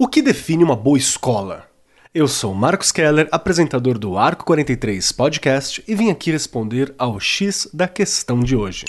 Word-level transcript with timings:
O 0.00 0.06
que 0.06 0.22
define 0.22 0.62
uma 0.62 0.76
boa 0.76 0.96
escola? 0.96 1.66
Eu 2.14 2.28
sou 2.28 2.54
Marcos 2.54 2.92
Keller, 2.92 3.28
apresentador 3.32 3.98
do 3.98 4.16
Arco 4.16 4.44
43 4.44 5.10
Podcast, 5.10 5.82
e 5.88 5.92
vim 5.96 6.08
aqui 6.08 6.30
responder 6.30 6.94
ao 6.96 7.18
X 7.18 7.68
da 7.74 7.88
questão 7.88 8.38
de 8.38 8.54
hoje. 8.54 8.84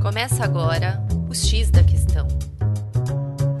Começa 0.00 0.44
agora 0.44 1.04
o 1.28 1.34
X 1.34 1.68
da 1.68 1.82
questão. 1.82 2.28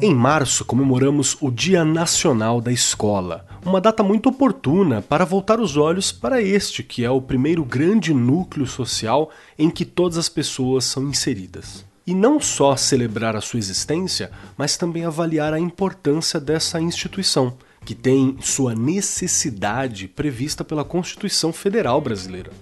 Em 0.00 0.14
março 0.14 0.64
comemoramos 0.64 1.36
o 1.40 1.50
Dia 1.50 1.84
Nacional 1.84 2.60
da 2.60 2.70
Escola, 2.70 3.44
uma 3.64 3.80
data 3.80 4.04
muito 4.04 4.28
oportuna 4.28 5.02
para 5.02 5.24
voltar 5.24 5.58
os 5.58 5.76
olhos 5.76 6.12
para 6.12 6.40
este 6.40 6.84
que 6.84 7.04
é 7.04 7.10
o 7.10 7.20
primeiro 7.20 7.64
grande 7.64 8.14
núcleo 8.14 8.64
social 8.64 9.28
em 9.58 9.68
que 9.68 9.84
todas 9.84 10.16
as 10.16 10.28
pessoas 10.28 10.84
são 10.84 11.08
inseridas. 11.08 11.84
E 12.06 12.14
não 12.14 12.38
só 12.38 12.76
celebrar 12.76 13.34
a 13.34 13.40
sua 13.40 13.58
existência, 13.58 14.30
mas 14.56 14.76
também 14.76 15.04
avaliar 15.04 15.52
a 15.52 15.58
importância 15.58 16.38
dessa 16.38 16.80
instituição, 16.80 17.56
que 17.84 17.94
tem 17.94 18.36
sua 18.40 18.74
necessidade 18.74 20.06
prevista 20.06 20.64
pela 20.64 20.84
Constituição 20.84 21.52
Federal 21.52 22.00
Brasileira. 22.00 22.52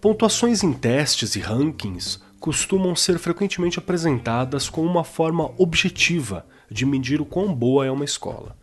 Pontuações 0.00 0.64
em 0.64 0.72
testes 0.72 1.36
e 1.36 1.40
rankings 1.40 2.18
costumam 2.40 2.96
ser 2.96 3.18
frequentemente 3.18 3.78
apresentadas 3.78 4.68
como 4.68 4.88
uma 4.88 5.04
forma 5.04 5.52
objetiva 5.56 6.44
de 6.70 6.86
medir 6.86 7.20
o 7.20 7.26
quão 7.26 7.54
boa 7.54 7.86
é 7.86 7.90
uma 7.90 8.04
escola. 8.04 8.56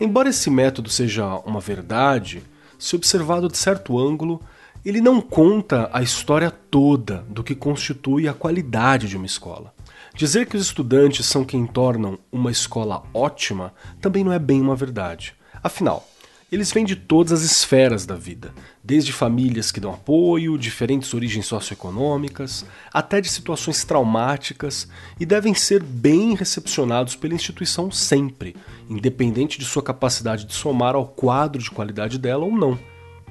Embora 0.00 0.30
esse 0.30 0.48
método 0.48 0.88
seja 0.88 1.36
uma 1.44 1.60
verdade, 1.60 2.42
se 2.78 2.96
observado 2.96 3.48
de 3.48 3.58
certo 3.58 3.98
ângulo, 3.98 4.40
ele 4.84 5.00
não 5.00 5.20
conta 5.20 5.90
a 5.92 6.02
história 6.02 6.50
toda 6.50 7.24
do 7.28 7.44
que 7.44 7.54
constitui 7.54 8.28
a 8.28 8.34
qualidade 8.34 9.08
de 9.08 9.16
uma 9.16 9.26
escola. 9.26 9.74
Dizer 10.14 10.46
que 10.46 10.56
os 10.56 10.62
estudantes 10.62 11.26
são 11.26 11.44
quem 11.44 11.66
tornam 11.66 12.18
uma 12.32 12.50
escola 12.50 13.02
ótima 13.14 13.72
também 14.00 14.24
não 14.24 14.32
é 14.32 14.38
bem 14.38 14.60
uma 14.60 14.74
verdade. 14.74 15.34
Afinal, 15.62 16.06
eles 16.50 16.72
vêm 16.72 16.84
de 16.84 16.96
todas 16.96 17.30
as 17.30 17.42
esferas 17.42 18.06
da 18.06 18.16
vida, 18.16 18.54
desde 18.82 19.12
famílias 19.12 19.70
que 19.70 19.80
dão 19.80 19.92
apoio, 19.92 20.56
diferentes 20.56 21.12
origens 21.12 21.44
socioeconômicas, 21.44 22.64
até 22.90 23.20
de 23.20 23.28
situações 23.28 23.84
traumáticas, 23.84 24.88
e 25.20 25.26
devem 25.26 25.52
ser 25.52 25.82
bem 25.82 26.34
recepcionados 26.34 27.14
pela 27.14 27.34
instituição 27.34 27.90
sempre, 27.90 28.56
independente 28.88 29.58
de 29.58 29.66
sua 29.66 29.82
capacidade 29.82 30.46
de 30.46 30.54
somar 30.54 30.94
ao 30.94 31.06
quadro 31.06 31.62
de 31.62 31.70
qualidade 31.70 32.18
dela 32.18 32.46
ou 32.46 32.52
não. 32.52 32.78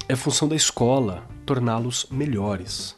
É 0.09 0.15
função 0.15 0.47
da 0.47 0.55
escola 0.55 1.27
torná-los 1.45 2.07
melhores. 2.09 2.95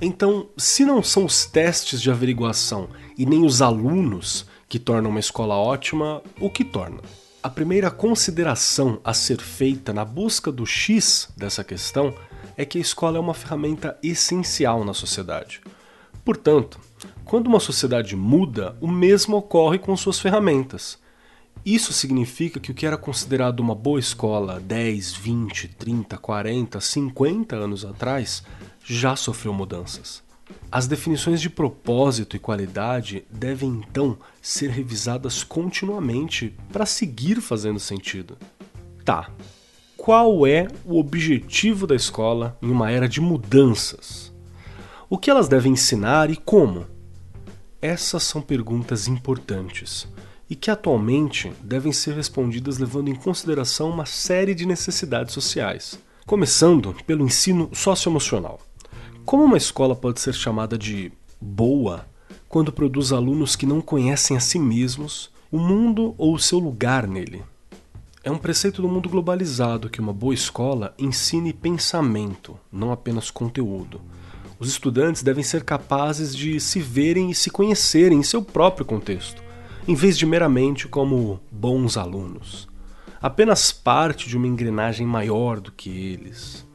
Então, 0.00 0.48
se 0.56 0.82
não 0.82 1.02
são 1.02 1.26
os 1.26 1.44
testes 1.44 2.00
de 2.00 2.10
averiguação 2.10 2.88
e 3.18 3.26
nem 3.26 3.44
os 3.44 3.60
alunos 3.60 4.46
que 4.66 4.78
tornam 4.78 5.10
uma 5.10 5.20
escola 5.20 5.54
ótima, 5.54 6.22
o 6.40 6.48
que 6.48 6.64
torna? 6.64 7.02
A 7.42 7.50
primeira 7.50 7.90
consideração 7.90 8.98
a 9.04 9.12
ser 9.12 9.38
feita 9.38 9.92
na 9.92 10.02
busca 10.02 10.50
do 10.50 10.64
X 10.64 11.28
dessa 11.36 11.62
questão 11.62 12.14
é 12.56 12.64
que 12.64 12.78
a 12.78 12.80
escola 12.80 13.18
é 13.18 13.20
uma 13.20 13.34
ferramenta 13.34 13.98
essencial 14.02 14.82
na 14.82 14.94
sociedade. 14.94 15.60
Portanto, 16.24 16.80
quando 17.26 17.48
uma 17.48 17.60
sociedade 17.60 18.16
muda, 18.16 18.74
o 18.80 18.88
mesmo 18.88 19.36
ocorre 19.36 19.78
com 19.78 19.94
suas 19.94 20.18
ferramentas. 20.18 20.98
Isso 21.64 21.94
significa 21.94 22.60
que 22.60 22.70
o 22.70 22.74
que 22.74 22.84
era 22.84 22.98
considerado 22.98 23.60
uma 23.60 23.74
boa 23.74 23.98
escola 23.98 24.60
10, 24.60 25.14
20, 25.14 25.68
30, 25.68 26.18
40, 26.18 26.78
50 26.78 27.56
anos 27.56 27.86
atrás 27.86 28.42
já 28.84 29.16
sofreu 29.16 29.54
mudanças. 29.54 30.22
As 30.70 30.86
definições 30.86 31.40
de 31.40 31.48
propósito 31.48 32.36
e 32.36 32.38
qualidade 32.38 33.24
devem 33.30 33.82
então 33.88 34.18
ser 34.42 34.68
revisadas 34.68 35.42
continuamente 35.42 36.54
para 36.70 36.84
seguir 36.84 37.40
fazendo 37.40 37.80
sentido. 37.80 38.36
Tá. 39.02 39.30
Qual 39.96 40.46
é 40.46 40.68
o 40.84 40.98
objetivo 40.98 41.86
da 41.86 41.96
escola 41.96 42.58
em 42.60 42.68
uma 42.70 42.90
era 42.90 43.08
de 43.08 43.22
mudanças? 43.22 44.30
O 45.08 45.16
que 45.16 45.30
elas 45.30 45.48
devem 45.48 45.72
ensinar 45.72 46.28
e 46.28 46.36
como? 46.36 46.84
Essas 47.80 48.22
são 48.22 48.42
perguntas 48.42 49.08
importantes 49.08 50.06
e 50.54 50.56
que 50.56 50.70
atualmente 50.70 51.52
devem 51.60 51.92
ser 51.92 52.14
respondidas 52.14 52.78
levando 52.78 53.08
em 53.08 53.14
consideração 53.16 53.90
uma 53.90 54.06
série 54.06 54.54
de 54.54 54.64
necessidades 54.64 55.34
sociais, 55.34 55.98
começando 56.24 56.94
pelo 57.04 57.24
ensino 57.24 57.68
socioemocional. 57.72 58.60
Como 59.24 59.42
uma 59.42 59.56
escola 59.56 59.96
pode 59.96 60.20
ser 60.20 60.32
chamada 60.32 60.78
de 60.78 61.10
boa 61.40 62.06
quando 62.48 62.70
produz 62.70 63.12
alunos 63.12 63.56
que 63.56 63.66
não 63.66 63.80
conhecem 63.80 64.36
a 64.36 64.40
si 64.40 64.60
mesmos, 64.60 65.28
o 65.50 65.58
mundo 65.58 66.14
ou 66.16 66.32
o 66.32 66.38
seu 66.38 66.60
lugar 66.60 67.08
nele? 67.08 67.42
É 68.22 68.30
um 68.30 68.38
preceito 68.38 68.80
do 68.80 68.88
mundo 68.88 69.08
globalizado 69.08 69.90
que 69.90 70.00
uma 70.00 70.12
boa 70.12 70.34
escola 70.34 70.94
ensine 70.96 71.52
pensamento, 71.52 72.56
não 72.70 72.92
apenas 72.92 73.28
conteúdo. 73.28 74.00
Os 74.56 74.68
estudantes 74.68 75.20
devem 75.20 75.42
ser 75.42 75.64
capazes 75.64 76.32
de 76.32 76.60
se 76.60 76.78
verem 76.78 77.32
e 77.32 77.34
se 77.34 77.50
conhecerem 77.50 78.20
em 78.20 78.22
seu 78.22 78.40
próprio 78.40 78.86
contexto, 78.86 79.42
em 79.86 79.94
vez 79.94 80.16
de 80.16 80.24
meramente 80.24 80.88
como 80.88 81.40
bons 81.50 81.98
alunos, 81.98 82.66
apenas 83.20 83.70
parte 83.70 84.28
de 84.28 84.36
uma 84.36 84.46
engrenagem 84.46 85.06
maior 85.06 85.60
do 85.60 85.70
que 85.70 85.90
eles. 85.90 86.66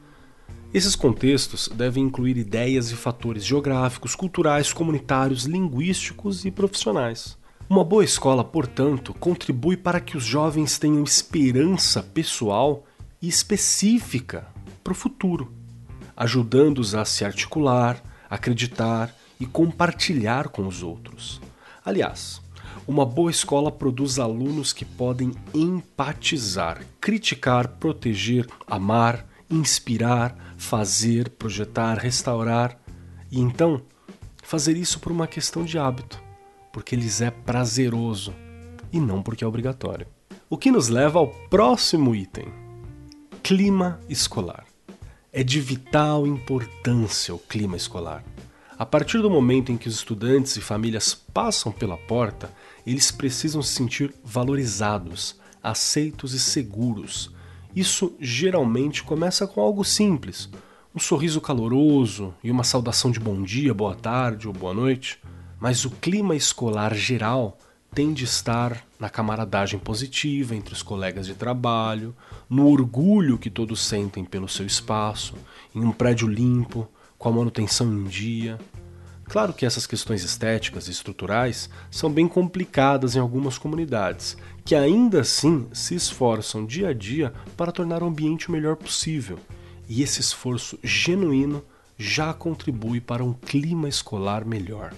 Esses 0.72 0.94
contextos 0.94 1.68
devem 1.74 2.04
incluir 2.04 2.36
ideias 2.36 2.92
e 2.92 2.94
fatores 2.94 3.44
geográficos, 3.44 4.14
culturais, 4.14 4.72
comunitários, 4.72 5.42
linguísticos 5.42 6.44
e 6.44 6.52
profissionais. 6.52 7.36
Uma 7.68 7.84
boa 7.84 8.04
escola, 8.04 8.44
portanto, 8.44 9.12
contribui 9.14 9.76
para 9.76 10.00
que 10.00 10.16
os 10.16 10.24
jovens 10.24 10.78
tenham 10.78 11.02
esperança 11.02 12.04
pessoal 12.04 12.84
e 13.20 13.26
específica 13.26 14.46
para 14.84 14.92
o 14.92 14.96
futuro, 14.96 15.52
ajudando-os 16.16 16.94
a 16.94 17.04
se 17.04 17.24
articular, 17.24 18.00
acreditar 18.28 19.12
e 19.40 19.46
compartilhar 19.46 20.48
com 20.48 20.64
os 20.64 20.84
outros. 20.84 21.40
Aliás, 21.84 22.40
uma 22.90 23.06
boa 23.06 23.30
escola 23.30 23.70
produz 23.70 24.18
alunos 24.18 24.72
que 24.72 24.84
podem 24.84 25.30
empatizar, 25.54 26.84
criticar, 27.00 27.68
proteger, 27.68 28.48
amar, 28.66 29.24
inspirar, 29.48 30.54
fazer, 30.58 31.30
projetar, 31.30 31.96
restaurar 31.96 32.76
e 33.30 33.38
então 33.38 33.80
fazer 34.42 34.76
isso 34.76 34.98
por 34.98 35.12
uma 35.12 35.28
questão 35.28 35.64
de 35.64 35.78
hábito, 35.78 36.20
porque 36.72 36.96
lhes 36.96 37.20
é 37.20 37.30
prazeroso 37.30 38.34
e 38.92 38.98
não 38.98 39.22
porque 39.22 39.44
é 39.44 39.46
obrigatório. 39.46 40.08
O 40.48 40.58
que 40.58 40.72
nos 40.72 40.88
leva 40.88 41.20
ao 41.20 41.28
próximo 41.28 42.12
item: 42.12 42.48
clima 43.40 44.00
escolar. 44.08 44.66
É 45.32 45.44
de 45.44 45.60
vital 45.60 46.26
importância 46.26 47.32
o 47.32 47.38
clima 47.38 47.76
escolar. 47.76 48.24
A 48.80 48.86
partir 48.86 49.20
do 49.20 49.28
momento 49.28 49.70
em 49.70 49.76
que 49.76 49.88
os 49.88 49.96
estudantes 49.96 50.56
e 50.56 50.60
famílias 50.62 51.12
passam 51.12 51.70
pela 51.70 51.98
porta, 51.98 52.50
eles 52.86 53.10
precisam 53.10 53.60
se 53.60 53.74
sentir 53.74 54.14
valorizados, 54.24 55.38
aceitos 55.62 56.32
e 56.32 56.40
seguros. 56.40 57.30
Isso 57.76 58.14
geralmente 58.18 59.02
começa 59.02 59.46
com 59.46 59.60
algo 59.60 59.84
simples, 59.84 60.48
um 60.94 60.98
sorriso 60.98 61.42
caloroso 61.42 62.32
e 62.42 62.50
uma 62.50 62.64
saudação 62.64 63.10
de 63.10 63.20
bom 63.20 63.42
dia, 63.42 63.74
boa 63.74 63.94
tarde 63.94 64.48
ou 64.48 64.54
boa 64.54 64.72
noite, 64.72 65.20
mas 65.60 65.84
o 65.84 65.90
clima 65.90 66.34
escolar 66.34 66.94
geral 66.94 67.58
tem 67.94 68.14
de 68.14 68.24
estar 68.24 68.82
na 68.98 69.10
camaradagem 69.10 69.78
positiva 69.78 70.56
entre 70.56 70.72
os 70.72 70.82
colegas 70.82 71.26
de 71.26 71.34
trabalho, 71.34 72.16
no 72.48 72.66
orgulho 72.66 73.36
que 73.36 73.50
todos 73.50 73.84
sentem 73.84 74.24
pelo 74.24 74.48
seu 74.48 74.64
espaço, 74.64 75.34
em 75.74 75.84
um 75.84 75.92
prédio 75.92 76.26
limpo, 76.26 76.88
com 77.20 77.28
a 77.28 77.32
manutenção 77.32 77.86
em 77.92 78.04
dia. 78.04 78.58
Claro 79.24 79.52
que 79.52 79.66
essas 79.66 79.86
questões 79.86 80.24
estéticas 80.24 80.88
e 80.88 80.90
estruturais 80.90 81.68
são 81.90 82.10
bem 82.10 82.26
complicadas 82.26 83.14
em 83.14 83.20
algumas 83.20 83.58
comunidades, 83.58 84.38
que 84.64 84.74
ainda 84.74 85.20
assim 85.20 85.68
se 85.70 85.94
esforçam 85.94 86.64
dia 86.64 86.88
a 86.88 86.94
dia 86.94 87.32
para 87.58 87.70
tornar 87.70 88.02
o 88.02 88.06
ambiente 88.06 88.48
o 88.48 88.52
melhor 88.52 88.74
possível. 88.74 89.38
E 89.86 90.02
esse 90.02 90.20
esforço 90.20 90.78
genuíno 90.82 91.62
já 91.98 92.32
contribui 92.32 93.02
para 93.02 93.22
um 93.22 93.34
clima 93.34 93.86
escolar 93.86 94.46
melhor. 94.46 94.94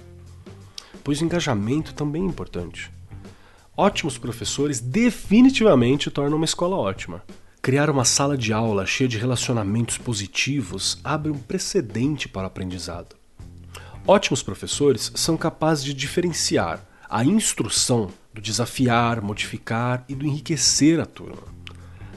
Pois 1.02 1.20
o 1.20 1.25
engajamento 1.25 1.93
também 1.93 2.23
é 2.23 2.26
importante. 2.26 2.88
Ótimos 3.76 4.17
professores 4.17 4.79
definitivamente 4.79 6.08
tornam 6.08 6.37
uma 6.37 6.44
escola 6.44 6.76
ótima. 6.76 7.25
Criar 7.62 7.88
uma 7.88 8.05
sala 8.05 8.37
de 8.37 8.53
aula 8.53 8.85
cheia 8.85 9.06
de 9.06 9.17
relacionamentos 9.17 9.97
positivos 9.97 10.99
abre 11.05 11.31
um 11.31 11.38
precedente 11.38 12.29
para 12.29 12.43
o 12.43 12.47
aprendizado. 12.47 13.14
Ótimos 14.05 14.43
professores 14.43 15.12
são 15.14 15.37
capazes 15.37 15.85
de 15.85 15.94
diferenciar 15.94 16.85
a 17.09 17.25
instrução 17.25 18.11
do 18.35 18.41
desafiar, 18.41 19.23
modificar 19.23 20.05
e 20.09 20.14
do 20.17 20.26
enriquecer 20.26 20.99
a 20.99 21.06
turma. 21.06 21.44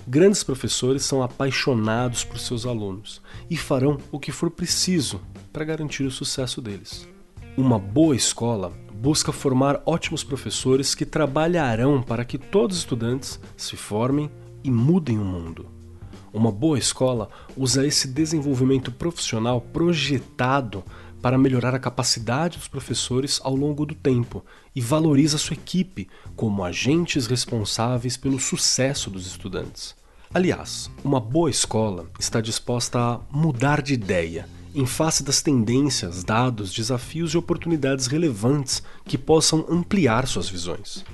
Grandes 0.07 0.43
professores 0.43 1.05
são 1.05 1.21
apaixonados 1.21 2.23
por 2.23 2.39
seus 2.39 2.65
alunos 2.65 3.21
e 3.47 3.55
farão 3.55 3.99
o 4.11 4.19
que 4.19 4.31
for 4.31 4.49
preciso 4.49 5.21
para 5.53 5.63
garantir 5.63 6.05
o 6.05 6.11
sucesso 6.11 6.59
deles. 6.59 7.07
Uma 7.55 7.77
boa 7.77 8.15
escola 8.15 8.73
busca 8.95 9.31
formar 9.31 9.79
ótimos 9.85 10.23
professores 10.23 10.95
que 10.95 11.05
trabalharão 11.05 12.01
para 12.01 12.25
que 12.25 12.39
todos 12.39 12.77
os 12.77 12.81
estudantes 12.81 13.39
se 13.55 13.77
formem 13.77 14.31
e 14.65 14.71
mudem 14.71 15.19
o 15.19 15.23
mundo. 15.23 15.67
Uma 16.33 16.51
boa 16.51 16.77
escola 16.77 17.29
usa 17.55 17.85
esse 17.85 18.07
desenvolvimento 18.07 18.91
profissional 18.91 19.61
projetado 19.61 20.83
para 21.21 21.37
melhorar 21.37 21.73
a 21.75 21.79
capacidade 21.79 22.57
dos 22.57 22.67
professores 22.67 23.39
ao 23.43 23.55
longo 23.55 23.85
do 23.85 23.95
tempo 23.95 24.43
e 24.75 24.81
valoriza 24.81 25.37
sua 25.37 25.53
equipe 25.53 26.09
como 26.35 26.63
agentes 26.63 27.27
responsáveis 27.27 28.17
pelo 28.17 28.39
sucesso 28.39 29.09
dos 29.09 29.27
estudantes. 29.27 29.95
Aliás, 30.33 30.89
uma 31.03 31.19
boa 31.19 31.49
escola 31.49 32.07
está 32.19 32.41
disposta 32.41 32.99
a 32.99 33.21
mudar 33.31 33.81
de 33.81 33.93
ideia 33.93 34.49
em 34.75 34.85
face 34.85 35.23
das 35.23 35.41
tendências, 35.41 36.23
dados, 36.23 36.73
desafios 36.73 37.33
e 37.33 37.37
oportunidades 37.37 38.07
relevantes 38.07 38.83
que 39.05 39.17
possam 39.17 39.65
ampliar 39.69 40.27
suas 40.27 40.49
visões. 40.49 41.05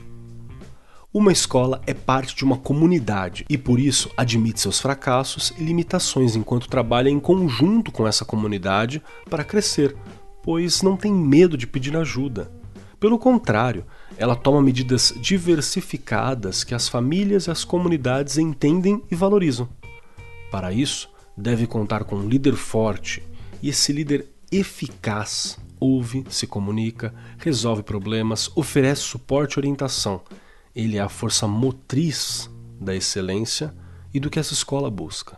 Uma 1.14 1.34
escola 1.34 1.82
é 1.86 1.94
parte 1.94 2.34
de 2.34 2.46
uma 2.46 2.58
comunidade 2.58 3.46
e, 3.50 3.58
por 3.58 3.82
isso, 3.82 4.10
admite 4.16 4.62
seus 4.62 4.80
fracassos 4.80 5.52
e 5.58 5.62
limitações 5.62 6.38
enquanto 6.38 6.70
trabalha 6.70 7.10
em 7.10 7.20
conjunto 7.20 7.92
com 7.92 8.08
essa 8.08 8.24
comunidade 8.24 9.02
para 9.30 9.44
crescer, 9.44 9.94
pois 10.42 10.82
não 10.82 10.96
tem 10.96 11.12
medo 11.12 11.58
de 11.58 11.68
pedir 11.68 11.98
ajuda. 11.98 12.50
Pelo 12.98 13.20
contrário, 13.20 13.86
ela 14.18 14.38
toma 14.38 14.62
medidas 14.62 15.14
diversificadas 15.20 16.64
que 16.64 16.74
as 16.74 16.88
famílias 16.88 17.48
e 17.48 17.52
as 17.52 17.66
comunidades 17.66 18.38
entendem 18.38 19.04
e 19.12 19.16
valorizam. 19.16 19.68
Para 20.50 20.72
isso, 20.72 21.10
deve 21.36 21.68
contar 21.68 22.06
com 22.06 22.16
um 22.16 22.30
líder 22.30 22.56
forte 22.56 23.22
e 23.62 23.68
esse 23.68 23.92
líder 23.92 24.30
eficaz 24.50 25.60
ouve, 25.78 26.24
se 26.30 26.48
comunica, 26.48 27.14
resolve 27.38 27.84
problemas, 27.84 28.50
oferece 28.56 29.02
suporte 29.02 29.56
e 29.56 29.60
orientação 29.60 30.22
ele 30.76 30.98
é 30.98 31.02
a 31.02 31.10
força 31.10 31.48
motriz 31.48 32.50
da 32.80 32.96
excelência 32.96 33.74
e 34.14 34.20
do 34.20 34.30
que 34.30 34.40
essa 34.40 34.54
escola 34.54 34.90
busca. 34.90 35.38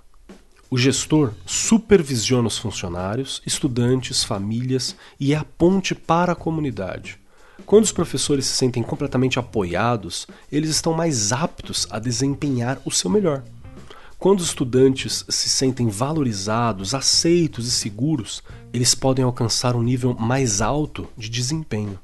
O 0.69 0.77
gestor 0.77 1.33
supervisiona 1.45 2.47
os 2.47 2.57
funcionários, 2.57 3.41
estudantes, 3.45 4.23
famílias 4.23 4.95
e 5.19 5.33
é 5.33 5.37
a 5.37 5.43
ponte 5.43 5.93
para 5.93 6.31
a 6.31 6.35
comunidade. 6.35 7.19
Quando 7.65 7.83
os 7.83 7.91
professores 7.91 8.45
se 8.45 8.55
sentem 8.55 8.81
completamente 8.81 9.37
apoiados, 9.37 10.27
eles 10.51 10.71
estão 10.71 10.93
mais 10.93 11.31
aptos 11.31 11.87
a 11.91 11.99
desempenhar 11.99 12.81
o 12.85 12.91
seu 12.91 13.09
melhor. 13.09 13.43
Quando 14.17 14.39
os 14.39 14.47
estudantes 14.47 15.25
se 15.29 15.49
sentem 15.49 15.89
valorizados, 15.89 16.95
aceitos 16.95 17.67
e 17.67 17.71
seguros, 17.71 18.41
eles 18.73 18.95
podem 18.95 19.23
alcançar 19.23 19.75
um 19.75 19.83
nível 19.83 20.13
mais 20.13 20.61
alto 20.61 21.07
de 21.17 21.29
desempenho. 21.29 21.99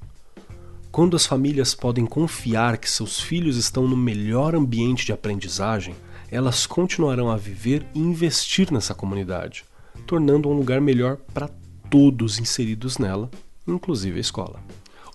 Quando 1.00 1.16
as 1.16 1.26
famílias 1.26 1.74
podem 1.74 2.06
confiar 2.06 2.78
que 2.78 2.92
seus 2.92 3.22
filhos 3.22 3.56
estão 3.56 3.88
no 3.88 3.96
melhor 3.96 4.54
ambiente 4.54 5.06
de 5.06 5.14
aprendizagem, 5.14 5.96
elas 6.30 6.68
continuarão 6.68 7.32
a 7.32 7.38
viver 7.38 7.86
e 7.96 8.00
investir 8.00 8.70
nessa 8.70 8.94
comunidade, 8.94 9.64
tornando 10.06 10.50
um 10.50 10.54
lugar 10.54 10.82
melhor 10.82 11.16
para 11.34 11.50
todos 11.90 12.38
inseridos 12.38 12.98
nela, 12.98 13.32
inclusive 13.66 14.18
a 14.18 14.20
escola. 14.20 14.60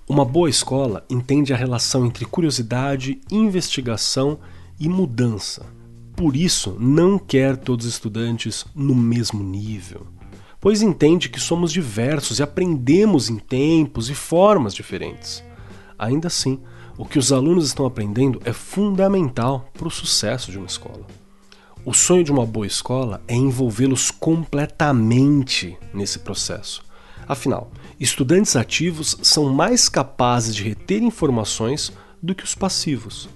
Uma 0.09 0.25
boa 0.25 0.49
escola 0.49 1.05
entende 1.11 1.53
a 1.53 1.57
relação 1.57 2.07
entre 2.07 2.25
curiosidade, 2.25 3.21
investigação 3.31 4.39
e 4.81 4.89
mudança. 4.89 5.67
Por 6.17 6.35
isso, 6.35 6.79
não 6.81 7.19
quer 7.19 7.59
todos 7.59 7.85
os 7.85 7.93
estudantes 7.93 8.65
no 8.75 8.95
mesmo 8.95 9.45
nível, 9.45 10.07
pois 10.59 10.81
entende 10.81 11.29
que 11.29 11.39
somos 11.39 11.71
diversos 11.71 12.39
e 12.39 12.43
aprendemos 12.43 13.29
em 13.29 13.37
tempos 13.37 14.09
e 14.09 14.15
formas 14.15 14.75
diferentes. 14.75 15.45
Ainda 15.99 16.29
assim, 16.29 16.61
o 16.97 17.05
que 17.05 17.19
os 17.19 17.33
alunos 17.33 17.67
estão 17.67 17.87
aprendendo 17.87 18.41
é 18.45 18.53
fundamental 18.53 19.69
para 19.75 19.89
o 19.89 19.91
sucesso 19.91 20.51
de 20.51 20.59
uma 20.59 20.67
escola. 20.67 21.07
O 21.85 21.93
sonho 21.93 22.25
de 22.25 22.33
uma 22.33 22.47
boa 22.47 22.67
escola 22.67 23.21
é 23.29 23.35
envolvê-los 23.35 24.11
completamente 24.11 25.77
nesse 25.93 26.19
processo. 26.21 26.83
Afinal, 27.29 27.71
estudantes 27.99 28.57
ativos 28.57 29.17
são 29.23 29.53
mais 29.53 29.89
capazes 29.89 30.55
de 30.55 30.63
reter 30.63 31.03
informações 31.03 31.93
do 32.23 32.35
que 32.35 32.45
os 32.45 32.55
passivos. 32.55 33.29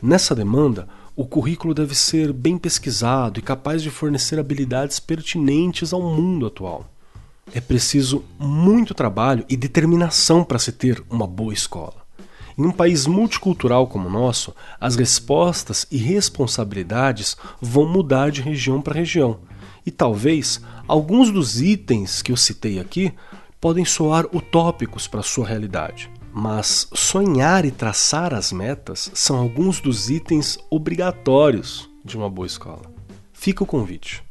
Nessa 0.00 0.34
demanda, 0.34 0.88
o 1.16 1.26
currículo 1.26 1.74
deve 1.74 1.94
ser 1.94 2.32
bem 2.32 2.56
pesquisado 2.56 3.40
e 3.40 3.42
capaz 3.42 3.82
de 3.82 3.90
fornecer 3.90 4.38
habilidades 4.38 5.00
pertinentes 5.00 5.92
ao 5.92 6.00
mundo 6.00 6.46
atual. 6.46 6.88
É 7.54 7.60
preciso 7.60 8.24
muito 8.38 8.94
trabalho 8.94 9.44
e 9.48 9.56
determinação 9.56 10.44
para 10.44 10.58
se 10.58 10.70
ter 10.72 11.02
uma 11.08 11.26
boa 11.26 11.52
escola. 11.52 12.06
Em 12.58 12.66
um 12.66 12.72
país 12.72 13.06
multicultural 13.06 13.86
como 13.86 14.08
o 14.08 14.12
nosso, 14.12 14.54
as 14.80 14.96
respostas 14.96 15.86
e 15.90 15.96
responsabilidades 15.96 17.36
vão 17.60 17.88
mudar 17.88 18.30
de 18.30 18.42
região 18.42 18.82
para 18.82 18.98
região. 18.98 19.38
E 19.86 19.90
talvez 19.90 20.60
alguns 20.86 21.30
dos 21.30 21.60
itens 21.60 22.20
que 22.20 22.32
eu 22.32 22.36
citei 22.36 22.78
aqui 22.78 23.14
podem 23.60 23.84
soar 23.84 24.26
utópicos 24.34 25.06
para 25.06 25.22
sua 25.22 25.46
realidade. 25.46 26.10
Mas 26.32 26.88
sonhar 26.92 27.64
e 27.64 27.70
traçar 27.70 28.34
as 28.34 28.52
metas 28.52 29.10
são 29.14 29.38
alguns 29.38 29.80
dos 29.80 30.10
itens 30.10 30.58
obrigatórios 30.68 31.88
de 32.04 32.16
uma 32.16 32.28
boa 32.28 32.46
escola. 32.46 32.82
Fica 33.32 33.62
o 33.62 33.66
convite. 33.66 34.27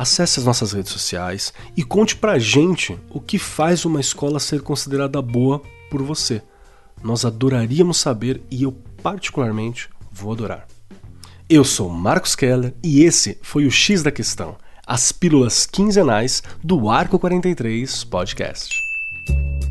Acesse 0.00 0.40
as 0.40 0.46
nossas 0.46 0.72
redes 0.72 0.90
sociais 0.90 1.52
e 1.76 1.84
conte 1.84 2.16
pra 2.16 2.38
gente 2.38 2.98
o 3.10 3.20
que 3.20 3.38
faz 3.38 3.84
uma 3.84 4.00
escola 4.00 4.40
ser 4.40 4.62
considerada 4.62 5.20
boa 5.20 5.60
por 5.90 6.02
você. 6.02 6.40
Nós 7.02 7.26
adoraríamos 7.26 7.98
saber 7.98 8.40
e 8.50 8.62
eu, 8.62 8.72
particularmente, 9.02 9.90
vou 10.10 10.32
adorar. 10.32 10.66
Eu 11.50 11.64
sou 11.64 11.90
Marcos 11.90 12.34
Keller 12.34 12.72
e 12.82 13.04
esse 13.04 13.38
foi 13.42 13.66
o 13.66 13.70
X 13.70 14.02
da 14.02 14.10
Questão, 14.10 14.56
as 14.86 15.12
pílulas 15.12 15.66
quinzenais 15.66 16.42
do 16.64 16.88
Arco 16.88 17.18
43 17.18 18.02
Podcast. 18.04 18.80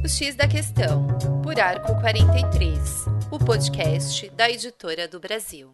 O 0.03 0.07
X 0.07 0.35
da 0.35 0.47
Questão, 0.47 1.07
por 1.41 1.59
Arco 1.59 1.99
43, 2.01 3.05
o 3.31 3.39
podcast 3.39 4.29
da 4.37 4.47
editora 4.47 5.07
do 5.07 5.19
Brasil. 5.19 5.73